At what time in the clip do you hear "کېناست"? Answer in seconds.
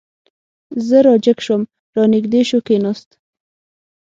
2.67-3.09